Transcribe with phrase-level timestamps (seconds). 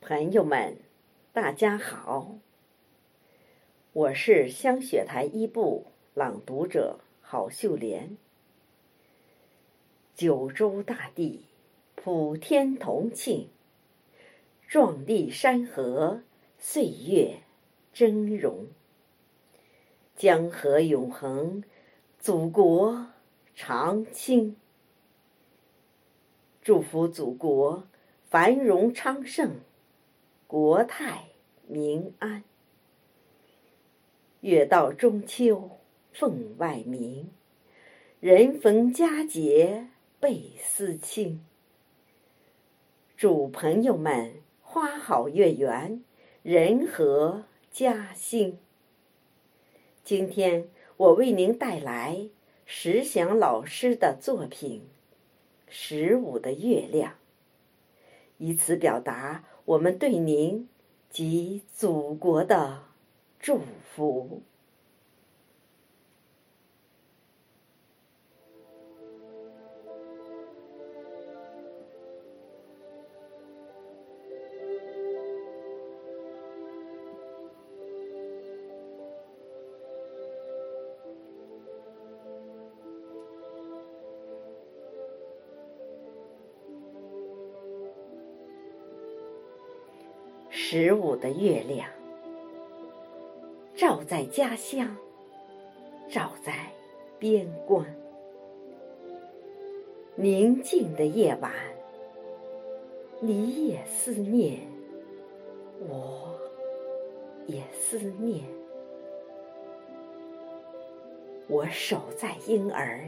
[0.00, 0.76] 朋友们，
[1.32, 2.34] 大家好，
[3.94, 8.18] 我是香雪台一部朗读者郝秀莲。
[10.14, 11.46] 九州大地，
[11.94, 13.48] 普天同庆，
[14.68, 16.20] 壮丽山河，
[16.58, 17.38] 岁月
[17.94, 18.66] 峥嵘。
[20.16, 21.64] 江河永恒，
[22.18, 23.06] 祖国
[23.54, 24.56] 长青。
[26.64, 27.86] 祝福祖国
[28.30, 29.60] 繁荣昌盛。
[30.46, 31.26] 国泰
[31.66, 32.42] 民安。
[34.40, 35.72] 月到中秋
[36.10, 37.30] 分外明，
[38.18, 41.44] 人逢佳节倍思亲。
[43.14, 46.02] 祝朋友们花好月圆，
[46.42, 48.58] 人和家兴。
[50.02, 52.30] 今天我为您带来
[52.64, 54.80] 石祥老师的作品
[55.68, 57.12] 《十五的月亮》，
[58.38, 59.44] 以此表达。
[59.66, 60.68] 我们对您
[61.08, 62.82] 及祖国的
[63.38, 63.62] 祝
[63.94, 64.42] 福。
[90.56, 91.88] 十五的月亮，
[93.74, 94.96] 照在家乡，
[96.08, 96.70] 照在
[97.18, 97.84] 边关。
[100.14, 101.50] 宁静的夜晚，
[103.18, 104.60] 你也思念，
[105.88, 106.38] 我
[107.48, 108.44] 也思念。
[111.48, 113.00] 我守在婴儿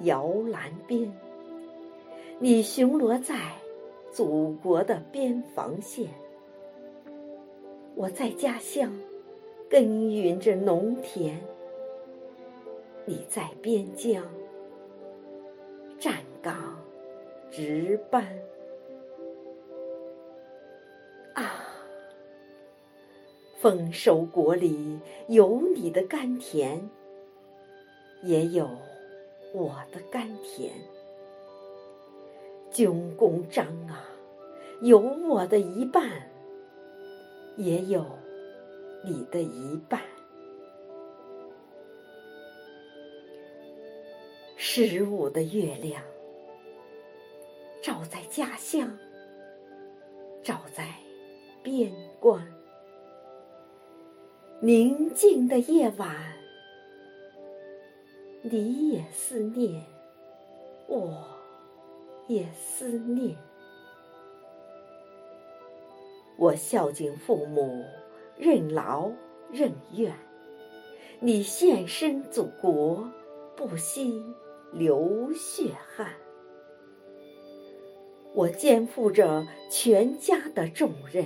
[0.00, 1.10] 摇篮边，
[2.38, 3.36] 你巡逻在
[4.12, 6.06] 祖国的边防线。
[7.96, 8.92] 我在家乡
[9.70, 11.36] 耕耘着农田，
[13.04, 14.24] 你在边疆
[15.98, 16.76] 站岗
[17.52, 18.26] 值班。
[21.34, 21.66] 啊，
[23.58, 24.98] 丰收国里
[25.28, 26.90] 有你的甘甜，
[28.24, 28.68] 也有
[29.52, 30.72] 我的甘甜。
[32.72, 34.04] 军功章啊，
[34.80, 36.33] 有我的一半。
[37.56, 38.04] 也有
[39.02, 40.00] 你的一半。
[44.56, 46.02] 十五的月亮，
[47.82, 48.90] 照在家乡，
[50.42, 50.94] 照在
[51.62, 52.44] 边关。
[54.60, 56.36] 宁静的夜晚，
[58.42, 59.84] 你也思念，
[60.88, 61.24] 我
[62.26, 63.36] 也思念。
[66.36, 67.84] 我孝敬父母，
[68.36, 69.10] 任劳
[69.52, 70.12] 任怨；
[71.20, 73.08] 你献身祖国，
[73.56, 74.20] 不惜
[74.72, 76.12] 流血汗。
[78.34, 81.24] 我肩负着全家的重任，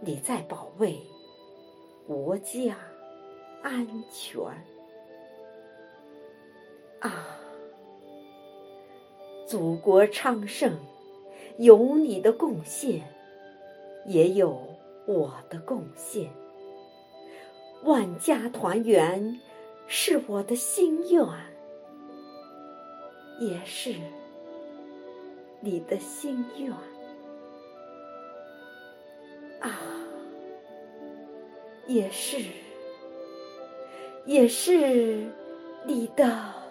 [0.00, 1.00] 你在保卫
[2.06, 2.76] 国家
[3.62, 4.42] 安全。
[7.00, 7.38] 啊，
[9.46, 10.78] 祖国昌盛！
[11.58, 13.02] 有你的贡献，
[14.04, 14.62] 也有
[15.06, 16.30] 我的贡献。
[17.84, 19.40] 万家团圆
[19.86, 21.24] 是我的心愿，
[23.38, 23.94] 也是
[25.60, 26.70] 你的心愿。
[29.60, 29.80] 啊，
[31.86, 32.38] 也是，
[34.24, 35.26] 也是
[35.86, 36.65] 你的。